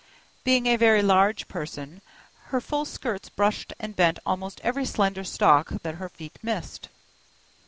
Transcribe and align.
Being 0.43 0.65
a 0.65 0.77
very 0.77 1.03
large 1.03 1.47
person, 1.47 2.01
her 2.45 2.59
full 2.59 2.85
skirts 2.85 3.29
brushed 3.29 3.71
and 3.79 3.95
bent 3.95 4.17
almost 4.25 4.59
every 4.63 4.83
slender 4.87 5.23
stalk 5.23 5.69
that 5.83 5.93
her 6.01 6.09
feet 6.09 6.39
missed. 6.41 6.89